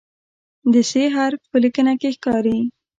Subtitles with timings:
[0.73, 2.57] د "ث" حرف په لیکنه کې ښکاري.